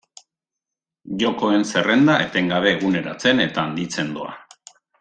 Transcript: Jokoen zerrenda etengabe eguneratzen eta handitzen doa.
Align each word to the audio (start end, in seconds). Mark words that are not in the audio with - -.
Jokoen 1.23 1.67
zerrenda 1.73 2.15
etengabe 2.25 2.73
eguneratzen 2.79 3.45
eta 3.47 3.67
handitzen 3.69 4.11
doa. 4.19 4.35